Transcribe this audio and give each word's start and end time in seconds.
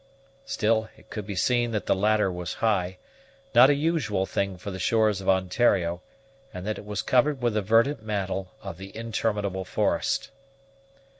Still 0.47 0.89
it 0.97 1.11
could 1.11 1.27
be 1.27 1.35
seen 1.35 1.69
that 1.73 1.85
the 1.85 1.93
latter 1.95 2.31
was 2.31 2.55
high, 2.55 2.97
not 3.53 3.69
a 3.69 3.75
usual 3.75 4.25
thing 4.25 4.57
for 4.57 4.71
the 4.71 4.79
shores 4.79 5.21
of 5.21 5.29
Ontario, 5.29 6.01
and 6.51 6.65
that 6.65 6.79
it 6.79 6.85
was 6.85 7.03
covered 7.03 7.39
with 7.39 7.53
the 7.53 7.61
verdant 7.61 8.01
mantle 8.01 8.51
of 8.63 8.77
the 8.79 8.97
interminable 8.97 9.63
forest. 9.63 10.31